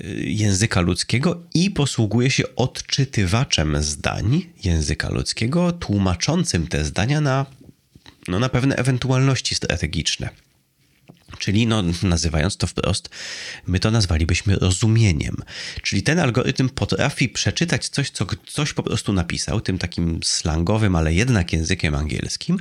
[0.00, 7.46] y, języka ludzkiego i posługuje się odczytywaczem zdań języka ludzkiego, tłumaczącym te zdania na,
[8.28, 10.28] no, na pewne ewentualności strategiczne.
[11.38, 13.08] Czyli, no, nazywając to wprost,
[13.66, 15.36] my to nazwalibyśmy rozumieniem.
[15.82, 21.14] Czyli ten algorytm potrafi przeczytać coś, co ktoś po prostu napisał, tym takim slangowym, ale
[21.14, 22.58] jednak językiem angielskim,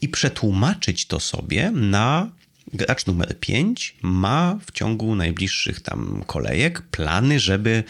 [0.00, 2.30] i przetłumaczyć to sobie na
[2.72, 7.84] gracz numer 5 ma w ciągu najbliższych tam kolejek plany, żeby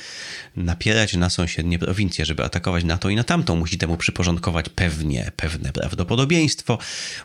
[0.56, 3.56] napierać na sąsiednie prowincje, żeby atakować na to i na tamtą.
[3.56, 6.78] Musi temu przyporządkować pewnie pewne prawdopodobieństwo.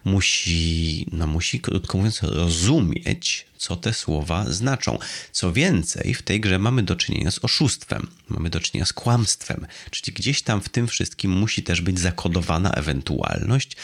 [0.06, 4.98] Musi, no musi krótko mówiąc rozumieć, co te słowa znaczą.
[5.32, 9.67] Co więcej, w tej grze mamy do czynienia z oszustwem, mamy do czynienia z kłamstwem,
[9.91, 13.78] czyli gdzieś tam w tym wszystkim musi też być zakodowana ewentualność,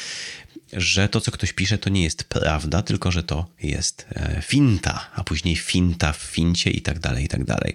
[0.76, 5.10] że to, co ktoś pisze, to nie jest prawda, tylko że to jest e, finta,
[5.16, 7.74] a później finta w fincie i tak dalej, i tak dalej.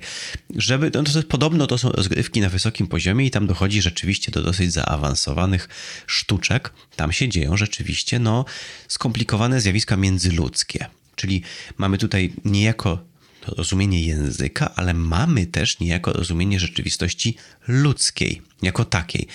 [0.57, 4.33] Żeby, no to jest, podobno to są rozgrywki na wysokim poziomie i tam dochodzi rzeczywiście
[4.33, 5.69] do dosyć zaawansowanych
[6.07, 6.73] sztuczek.
[6.97, 8.45] Tam się dzieją rzeczywiście, no,
[8.89, 10.87] skomplikowane zjawiska międzyludzkie.
[11.17, 11.43] Czyli
[11.79, 13.09] mamy tutaj niejako
[13.47, 17.37] rozumienie języka, ale mamy też niejako rozumienie rzeczywistości
[17.69, 19.27] ludzkiej, jako takiej.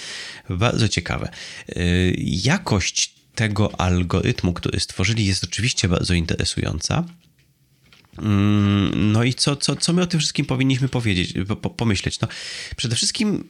[0.50, 1.30] Bardzo ciekawe.
[1.70, 1.82] E,
[2.18, 7.04] jakość tego algorytmu, który stworzyli, jest oczywiście bardzo interesująca.
[8.18, 11.34] Mm, no i co, co, co my o tym wszystkim powinniśmy powiedzieć,
[11.78, 12.20] pomyśleć?
[12.20, 12.28] No,
[12.76, 13.44] przede wszystkim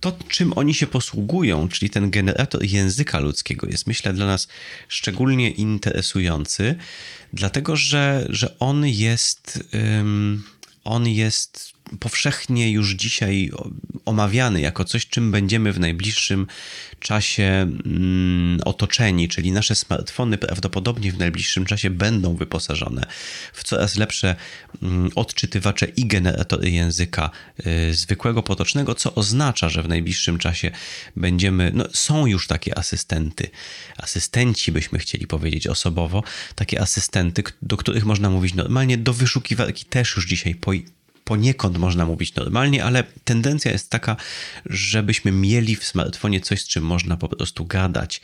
[0.00, 4.48] to, czym oni się posługują, czyli ten generator języka ludzkiego, jest myślę dla nas
[4.88, 6.74] szczególnie interesujący,
[7.32, 9.68] dlatego że, że on jest.
[9.72, 10.44] Um,
[10.84, 13.50] on jest powszechnie już dzisiaj
[14.04, 16.46] omawiany jako coś, czym będziemy w najbliższym
[17.00, 23.06] czasie mm, otoczeni, czyli nasze smartfony prawdopodobnie w najbliższym czasie będą wyposażone
[23.52, 24.36] w coraz lepsze
[24.82, 27.30] mm, odczytywacze i generatory języka
[27.66, 30.70] y, zwykłego, potocznego, co oznacza, że w najbliższym czasie
[31.16, 33.50] będziemy, no są już takie asystenty,
[33.96, 36.22] asystenci byśmy chcieli powiedzieć osobowo,
[36.54, 40.72] takie asystenty, do których można mówić normalnie, do wyszukiwarki też już dzisiaj po
[41.30, 44.16] poniekąd można mówić normalnie, ale tendencja jest taka,
[44.66, 48.20] żebyśmy mieli w smartfonie coś, z czym można po prostu gadać.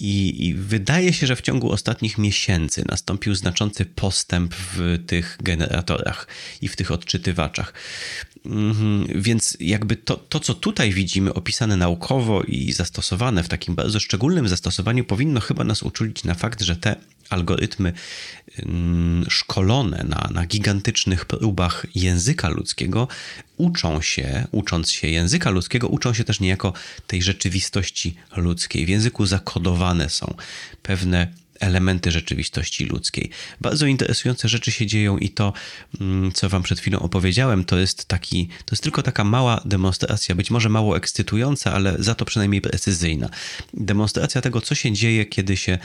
[0.00, 6.26] I, I, wydaje się, że w ciągu ostatnich miesięcy nastąpił znaczący postęp w tych generatorach
[6.62, 7.72] i w tych odczytywaczach.
[8.46, 14.00] Mhm, więc jakby to, to, co tutaj widzimy opisane naukowo i zastosowane w takim bardzo
[14.00, 16.96] szczególnym zastosowaniu, powinno chyba nas uczulić na fakt, że te
[17.30, 17.92] algorytmy
[18.58, 23.08] mm, szkolone na, na gigantycznych próbach języka ludzkiego
[23.56, 26.72] uczą się, ucząc się języka ludzkiego, uczą się też niejako
[27.06, 28.86] tej rzeczywistości ludzkiej.
[28.86, 30.34] W języku zakodowane są
[30.82, 33.30] pewne elementy rzeczywistości ludzkiej.
[33.60, 35.52] Bardzo interesujące rzeczy się dzieją i to,
[36.00, 40.34] mm, co wam przed chwilą opowiedziałem, to jest taki, to jest tylko taka mała demonstracja,
[40.34, 43.28] być może mało ekscytująca, ale za to przynajmniej precyzyjna.
[43.74, 45.78] Demonstracja tego, co się dzieje, kiedy się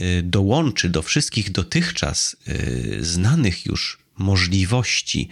[0.00, 5.28] y, dołączy do wszystkich dotychczas y, znanych już możliwości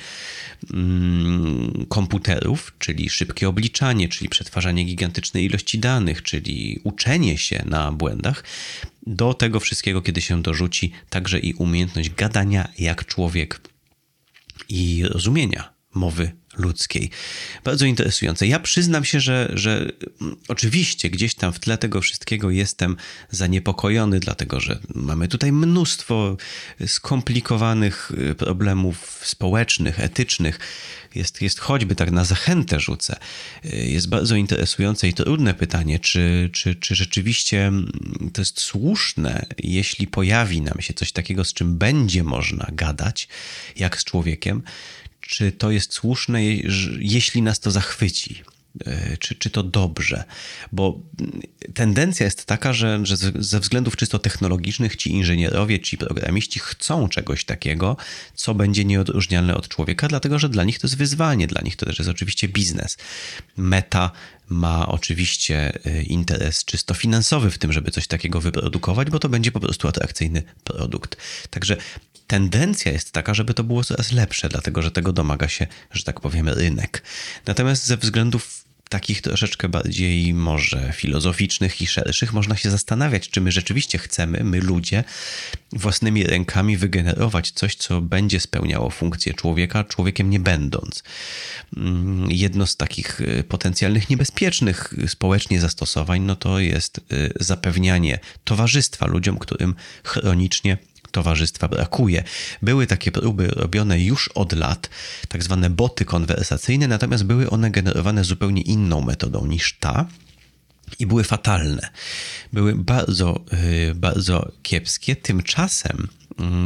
[0.73, 8.45] mm, komputerów, czyli szybkie obliczanie, czyli przetwarzanie gigantycznej ilości danych, czyli uczenie się na błędach,
[9.07, 13.61] do tego wszystkiego, kiedy się dorzuci także i umiejętność gadania jak człowiek
[14.69, 17.11] i rozumienia mowy ludzkiej.
[17.65, 18.47] Bardzo interesujące.
[18.47, 19.91] Ja przyznam się, że, że
[20.21, 22.97] mm, oczywiście gdzieś tam w tle tego wszystkiego jestem
[23.31, 26.37] zaniepokojony, dlatego że mamy tutaj mnóstwo
[26.87, 30.59] skomplikowanych y, problemów społecznych, etycznych.
[31.15, 33.17] Jest, jest choćby tak na zachętę rzucę.
[33.65, 37.91] Y, jest bardzo interesujące i trudne pytanie, czy, czy, czy rzeczywiście mm,
[38.33, 43.29] to jest słuszne, jeśli pojawi nam się coś takiego, z czym będzie można gadać,
[43.77, 44.63] jak z człowiekiem,
[45.27, 46.45] czy to jest słuszne,
[46.99, 48.43] jeśli nas to zachwyci.
[48.85, 50.25] E, czy, czy to dobrze?
[50.73, 51.01] Bo
[51.75, 57.45] tendencja jest taka, że, że ze względów czysto technologicznych ci inżynierowie, ci programiści chcą czegoś
[57.45, 57.97] takiego,
[58.35, 61.87] co będzie nieodróżnialne od człowieka, dlatego że dla nich to jest wyzwanie, dla nich to
[61.87, 62.97] też jest oczywiście biznes.
[63.57, 64.11] Meta
[64.49, 69.53] ma oczywiście e, interes czysto finansowy w tym, żeby coś takiego wyprodukować, bo to będzie
[69.53, 71.17] po prostu atrakcyjny produkt.
[71.51, 71.77] Także
[72.27, 76.21] tendencja jest taka, żeby to było coraz lepsze, dlatego że tego domaga się, że tak
[76.21, 77.03] powiem, rynek.
[77.47, 83.53] Natomiast ze względów takich troszeczkę bardziej może filozoficznych i szerszych, można się zastanawiać, czy my
[83.53, 85.05] rzeczywiście chcemy, my ludzie,
[85.73, 91.03] własnymi rękami wygenerować coś, co będzie spełniało funkcję człowieka, człowiekiem nie będąc.
[91.77, 99.07] Mm, jedno z takich y, potencjalnych niebezpiecznych społecznie zastosowań, no to jest y, zapewnianie towarzystwa
[99.07, 100.79] ludziom, którym chronicznie
[101.17, 102.25] towarzystwa brakuje.
[102.63, 104.91] Były takie próby robione już od lat,
[105.29, 110.07] tak zwane boty konwersacyjne, natomiast były one generowane zupełnie inną metodą niż ta.
[110.99, 111.89] I były fatalne.
[112.53, 115.17] Były bardzo, y, bardzo kiepskie.
[115.17, 116.09] Tymczasem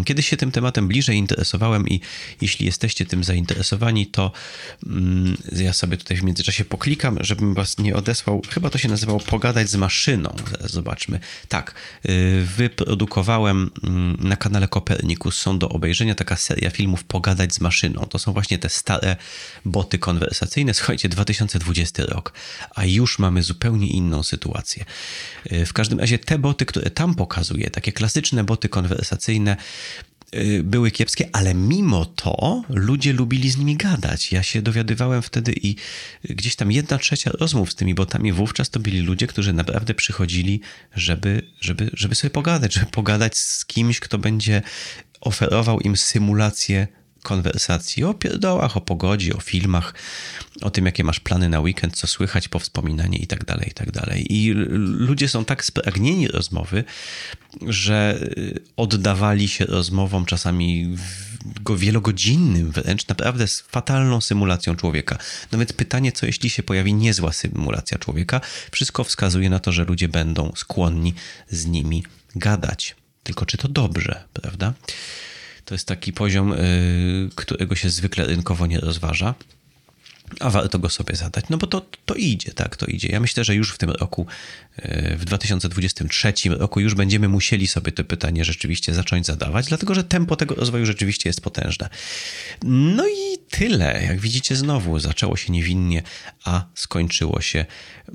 [0.04, 2.00] kiedyś się tym tematem bliżej interesowałem i
[2.40, 4.32] jeśli jesteście tym zainteresowani, to
[4.86, 8.42] mm, ja sobie tutaj w międzyczasie poklikam, żebym was nie odesłał.
[8.50, 10.36] Chyba to się nazywało Pogadać z maszyną.
[10.50, 11.20] Zaraz zobaczmy.
[11.48, 11.74] Tak,
[12.08, 15.38] y, wyprodukowałem mm, na kanale Kopernikus.
[15.38, 18.06] Są do obejrzenia taka seria filmów Pogadać z maszyną.
[18.06, 19.16] To są właśnie te stare
[19.64, 20.74] boty konwersacyjne.
[20.74, 22.32] Słuchajcie, 2020 rok,
[22.74, 24.84] a już mamy zupełnie inną sytuację.
[25.52, 29.56] Y, w każdym razie te boty, które tam pokazuję, takie klasyczne boty konwersacyjne,
[30.62, 34.32] były kiepskie, ale mimo to ludzie lubili z nimi gadać.
[34.32, 35.76] Ja się dowiadywałem wtedy i
[36.24, 40.60] gdzieś tam jedna trzecia rozmów z tymi botami wówczas to byli ludzie, którzy naprawdę przychodzili,
[40.94, 44.62] żeby, żeby, żeby sobie pogadać, żeby pogadać z kimś, kto będzie
[45.20, 46.88] oferował im symulację
[47.22, 49.94] konwersacji o pierdołach, o pogodzie, o filmach,
[50.60, 53.90] o tym, jakie masz plany na weekend, co słychać, powspominanie i tak dalej, i tak
[53.90, 54.26] dalej.
[54.32, 56.84] I ludzie są tak spragnieni rozmowy,
[57.66, 58.28] że
[58.76, 60.96] oddawali się rozmowom czasami
[61.76, 65.18] wielogodzinnym wręcz, naprawdę z fatalną symulacją człowieka.
[65.52, 68.40] No więc pytanie, co jeśli się pojawi niezła symulacja człowieka?
[68.70, 71.14] Wszystko wskazuje na to, że ludzie będą skłonni
[71.50, 72.04] z nimi
[72.36, 72.96] gadać.
[73.22, 74.72] Tylko czy to dobrze, prawda?
[75.70, 79.34] To jest taki poziom, y, którego się zwykle rynkowo nie rozważa.
[80.40, 83.08] A warto go sobie zadać, no bo to, to idzie, tak, to idzie.
[83.08, 84.26] Ja myślę, że już w tym roku,
[84.78, 90.04] y, w 2023 roku, już będziemy musieli sobie to pytanie rzeczywiście zacząć zadawać, dlatego że
[90.04, 91.88] tempo tego rozwoju rzeczywiście jest potężne.
[92.62, 94.02] No i tyle.
[94.02, 96.02] Jak widzicie, znowu zaczęło się niewinnie,
[96.44, 97.66] a skończyło się,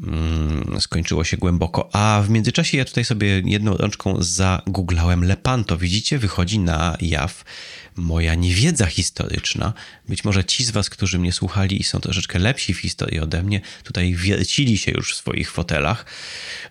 [0.04, 1.90] mm, skończyło się głęboko.
[1.94, 5.78] A w międzyczasie ja tutaj sobie jedną rączką zagooglałem Lepanto.
[5.78, 7.44] Widzicie, wychodzi na jaw
[7.96, 9.74] moja niewiedza historyczna.
[10.10, 13.44] Być może ci z was, którzy mnie słuchali i są troszeczkę lepsi w historii ode
[13.44, 16.06] mnie, tutaj wiercili się już w swoich fotelach.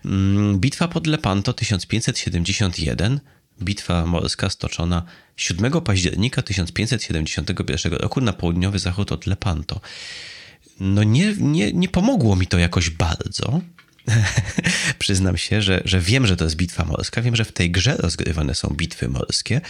[0.05, 3.19] Mm, bitwa pod Lepanto 1571
[3.61, 5.03] bitwa morska stoczona
[5.37, 9.81] 7 października 1571 roku na południowy zachód od Lepanto.
[10.79, 13.61] No nie, nie, nie pomogło mi to jakoś bardzo.
[14.99, 17.97] Przyznam się, że, że wiem, że to jest bitwa morska, wiem, że w tej grze
[17.97, 19.61] rozgrywane są bitwy morskie,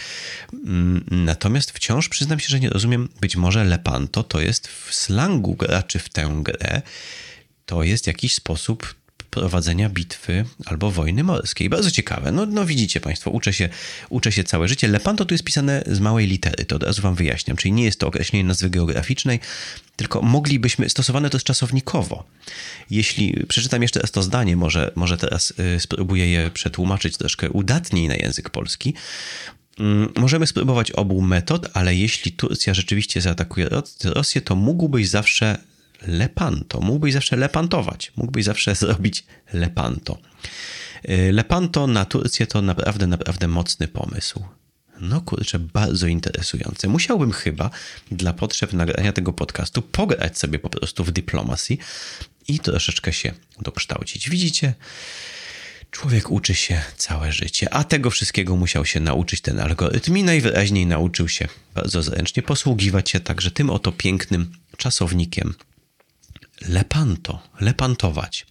[0.52, 5.54] mm, natomiast wciąż przyznam się, że nie rozumiem, być może Lepanto to jest w slangu
[5.54, 6.82] graczy w tę grę,
[7.66, 8.94] to jest jakiś sposób
[9.36, 11.68] prowadzenia bitwy albo wojny morskiej.
[11.68, 12.32] Bardzo ciekawe.
[12.32, 13.68] No, no widzicie Państwo, uczę się,
[14.08, 14.88] uczę się całe życie.
[14.88, 17.56] Lepanto tu jest pisane z małej litery, to od razu Wam wyjaśniam.
[17.56, 19.40] Czyli nie jest to określenie nazwy geograficznej,
[19.96, 22.24] tylko moglibyśmy, stosowane to jest czasownikowo.
[22.90, 28.08] Jeśli przeczytam jeszcze raz to zdanie, może, może teraz y, spróbuję je przetłumaczyć troszkę udatniej
[28.08, 28.94] na język polski.
[29.78, 33.68] Mm, możemy spróbować obu metod, ale jeśli Turcja rzeczywiście zaatakuje
[34.04, 35.58] Rosję, to mógłbyś zawsze
[36.02, 36.80] Lepanto.
[36.80, 40.18] Mógłbyś zawsze lepantować, mógłbyś zawsze zrobić Lepanto.
[41.08, 44.44] Y, Lepanto na Turcję to naprawdę, naprawdę mocny pomysł.
[45.00, 46.88] No kurczę, bardzo interesujące.
[46.88, 47.70] Musiałbym chyba
[48.10, 51.78] dla potrzeb nagrania tego podcastu pograć sobie po prostu w dyplomacji
[52.48, 54.30] i troszeczkę się dokształcić.
[54.30, 54.74] Widzicie?
[55.90, 60.86] Człowiek uczy się całe życie, a tego wszystkiego musiał się nauczyć ten algorytm i najwyraźniej
[60.86, 65.54] nauczył się bardzo zręcznie posługiwać się także tym oto pięknym czasownikiem
[66.60, 68.46] lepanto, lepantować.